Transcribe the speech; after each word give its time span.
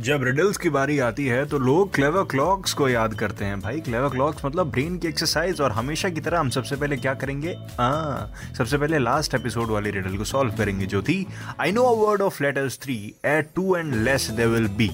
जब 0.00 0.22
रिडल्स 0.22 0.56
की 0.56 0.70
बारी 0.70 0.98
आती 0.98 1.26
है 1.26 1.44
तो 1.46 1.58
लोग 1.58 1.94
क्लेवर 1.94 2.22
क्लॉक्स 2.22 2.72
को 2.72 2.88
याद 2.88 3.14
करते 3.14 3.44
हैं। 3.44 3.60
भाई 3.60 3.80
क्लेवर 3.80 4.08
क्लॉक्स 4.08 4.44
मतलब 4.44 4.70
ब्रेन 4.70 4.98
की 4.98 5.08
एक्सरसाइज 5.08 5.60
और 5.60 5.72
हमेशा 5.72 6.08
की 6.08 6.20
तरह 6.20 6.40
हम 6.40 6.50
सबसे 6.50 6.76
पहले 6.76 6.96
क्या 6.96 7.14
करेंगे? 7.14 7.54
आ, 7.80 8.24
सबसे 8.58 8.78
पहले 8.78 8.98
लास्ट 8.98 9.34
एपिसोड 9.34 9.70
वाली 9.70 9.90
रिडल 9.90 10.16
को 10.16 10.24
सॉल्व 10.24 10.52
करेंगे 10.52 10.86
जो 10.86 11.02
थी 11.02 11.26
I 11.60 11.72
know 11.72 11.82
a 11.82 12.08
word 12.08 12.22
of 12.22 12.42
letters 12.42 12.78
three 12.78 12.96
eight 13.24 13.50
two 13.54 13.76
and 13.76 13.94
less 13.94 14.26
they 14.30 14.46
will 14.46 14.68
be 14.68 14.90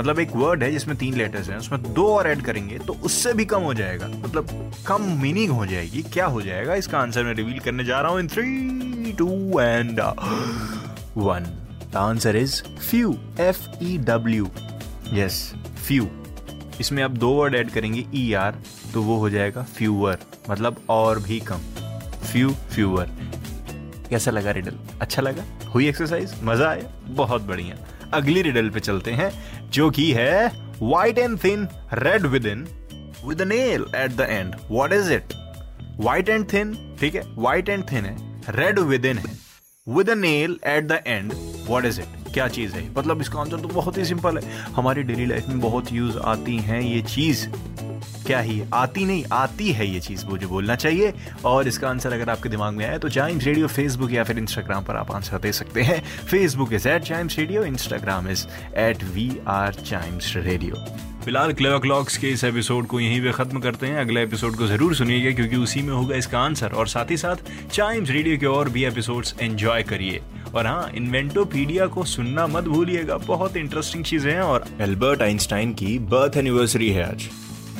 मतलब 0.00 0.18
एक 0.18 0.36
वर्ड 0.36 0.62
है 0.62 0.72
जिसमें 0.72 0.96
तीन 0.96 1.14
लेटर्स 1.14 1.50
हैं 1.50 1.58
उसमें 1.58 1.92
दो 1.92 2.06
और 2.14 2.28
ऐड 2.28 2.42
करेंगे 2.42 2.78
तो 2.78 2.92
उससे 2.92 3.32
भी 3.32 3.44
कम 3.44 3.60
हो 3.60 3.74
जाएगा। 3.74 4.08
मतलब 4.08 4.72
कम 4.86 5.02
मीनिंग 5.22 5.50
हो 5.50 5.66
जाएगी। 5.66 6.02
क्या 6.02 6.26
हो 6.26 6.42
जाएगा? 6.42 6.74
इसका 6.74 6.98
आंसर 6.98 7.24
मैं 7.24 7.34
रिवील 7.34 7.58
करने 7.58 7.84
जा 7.84 8.00
रहा 8.00 8.10
हूँ 8.10 8.20
in 8.20 8.28
three 8.28 9.12
two 9.12 9.60
and 9.60 10.00
one 11.16 11.54
the 11.92 11.96
answer 11.96 12.36
is 12.36 12.62
few 12.62 13.14
F 13.40 13.60
E 13.84 13.96
W 14.08 14.48
yes 15.14 15.40
few 15.86 16.08
इसमें 16.80 17.02
आप 17.02 17.10
दो 17.10 17.32
वर्ड 17.34 17.54
ऐड 17.54 17.70
करेंगे 17.70 18.04
ई 18.14 18.32
आर 18.34 18.58
तो 18.94 19.02
वो 19.02 19.16
हो 19.18 19.30
जाएगा 19.30 19.62
फ्यूअर 19.76 20.18
मतलब 20.50 20.82
और 20.90 21.18
भी 21.22 21.38
कम. 21.48 21.60
फ्यू 22.24 22.50
फ्यूअर 22.74 23.10
कैसा 24.10 24.30
लगा 24.30 24.50
रिडल 24.50 24.78
अच्छा 25.00 25.22
लगा? 25.22 25.44
हुई 25.74 25.88
एक्सरसाइज 25.88 26.32
मज़ा 26.44 26.68
आया? 26.68 26.92
बहुत 27.08 27.42
बढ़िया. 27.42 27.76
अगली 28.14 28.42
रिडल 28.42 28.70
पे 28.70 28.80
चलते 28.80 29.10
हैं, 29.12 29.30
जो 29.70 29.90
कि 29.90 30.10
है 30.12 30.48
white 30.82 31.18
and 31.18 31.38
thin 31.44 31.66
red 31.94 32.26
within 32.46 32.66
with 33.24 33.42
nail 33.42 33.84
at 33.96 34.16
the 34.16 34.26
end 34.30 34.54
what 34.70 34.92
is 34.92 35.12
it 35.12 35.34
white 36.00 36.28
and 36.28 36.46
thin 36.52 36.74
ठीक 37.00 37.14
है? 37.14 37.22
वाइट 37.36 37.68
एंड 37.68 37.84
थिन 37.90 38.04
है. 38.04 38.16
रेड 38.56 38.78
विद 38.78 39.04
इन 39.04 39.18
है. 39.18 39.47
With 39.88 40.10
nail 40.10 40.58
at 40.66 40.84
the 40.84 41.02
end 41.06 41.32
what 41.68 41.84
is 41.84 42.00
it 42.00 42.32
क्या 42.34 42.48
चीज़ 42.48 42.72
है? 42.72 42.94
मतलब 42.94 43.20
इसका 43.20 43.38
आंसर 43.40 43.60
तो 43.60 43.68
बहुत 43.68 43.98
ही 43.98 44.04
सिंपल 44.04 44.38
है। 44.38 44.62
हमारी 44.64 45.02
डेली 45.02 45.26
लाइफ 45.26 45.48
में 45.48 45.60
बहुत 45.60 45.92
यूज़ 45.92 46.18
आती 46.18 46.56
है 46.58 46.84
ये 46.90 47.02
चीज़। 47.02 47.48
क्या 48.28 48.40
ही 48.40 48.60
आती 48.74 49.04
नहीं, 49.04 49.24
आती 49.32 49.70
है 49.72 49.86
ये 49.86 50.00
चीज़, 50.00 50.24
मुझे 50.26 50.46
बोलना 50.46 50.74
चाहिए। 50.76 51.12
और 51.44 51.68
इसका 51.68 51.88
आंसर 51.88 52.12
अगर 52.12 52.30
आपके 52.30 52.48
दिमाग 52.48 52.74
में 52.74 52.84
आया 52.86 52.98
तो 52.98 53.08
चाइम्स 53.08 53.44
रेडियो 53.44 53.66
फेसबुक 53.68 54.12
या 54.12 54.24
फिर 54.24 54.38
इंस्टाग्राम 54.38 54.84
पर 54.84 54.96
आप 54.96 55.10
आंसर 55.12 55.38
दे 55.38 55.52
सकते 55.54 55.82
हैं। 55.82 56.00
Facebook 56.26 56.72
is 56.72 56.88
at 56.88 57.02
Chimes 57.02 57.38
Radio 57.38 57.64
Instagram 57.64 58.28
is 58.28 58.46
at 58.78 59.04
we 59.04 59.30
are 59.48 59.74
Chimes 59.74 60.32
Radio 60.36 60.84
फ़िलहाल 61.24 61.52
क्लेवर 61.52 61.78
क्लॉक्स 61.78 62.16
के 62.16 62.28
इस 62.30 62.44
एपिसोड 62.44 62.86
को 62.86 63.00
यहीं 63.00 63.20
पे 63.22 63.32
खत्म 63.32 63.60
करते 63.60 63.86
हैं। 63.86 63.98
अगले 64.00 64.22
एपिसोड 64.22 64.56
को 64.56 64.66
ज़रूर 64.66 64.94
सुनिएगा, 64.94 65.30
क्योंकि 65.36 65.56
उसी 65.56 65.82
में 65.82 65.92
होगा 65.92 66.16
इसका 66.16 66.38
आंसर। 66.40 66.72
और 66.72 66.88
साथ 66.88 67.10
ही 67.10 67.16
साथ 67.16 67.36
चाइम्स 67.70 68.10
रेडियो 68.10 68.38
के 68.38 68.46
और 68.46 68.68
भी 68.68 68.84
एपिसोड्स 68.84 69.34
एंजॉय 69.40 69.82
करिए। 69.82 70.20
और 70.54 70.66
हाँ 70.66 70.90
इन्वेंटोपीडिया 70.96 71.86
को 71.86 72.04
सुनना 72.06 72.46
मत 72.46 72.64
भूलिएगा। 72.66 73.16
बहुत 73.26 73.56
इंटरेस्टिंग 73.56 74.04
चीज़ें 74.04 74.32
हैं 74.32 74.40
और 74.40 74.64
एल्बर्ट 74.80 75.22
आइंस्टाइन 75.22 75.72
की 75.74 75.98
बर्थ 75.98 76.36
एनिवर्सरी 76.36 76.90
है 76.90 77.08
आज। 77.08 77.28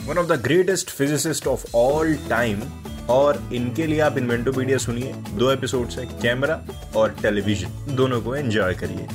One 0.08 0.18
of 0.18 0.26
the 0.26 0.32
greatest 0.42 0.90
physicist 0.90 1.46
of 1.46 1.64
all 1.76 2.14
time 2.28 2.62
और 3.10 3.42
इनके 3.52 3.86
लिए 3.86 4.00
आप 4.00 4.18
इन्वेंटोपीडिया 4.18 4.78
सुनिए। 4.78 5.12
दो 5.12 5.50
एपिसोड्स 5.52 5.98
है 5.98 6.04
कैमरा 6.22 6.60
और 6.96 7.16
टेलीविज़न 7.22 7.96
दोनों 7.96 8.20
को 8.22 8.34
एंजॉय 8.36 8.74
करिए। 8.74 9.08